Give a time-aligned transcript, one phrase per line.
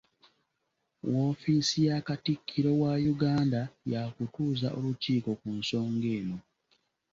[1.03, 3.61] Woofiisi ya Katikkiro wa Uganda
[3.91, 6.37] yaakutuuza olukiiko ku nsonga eno.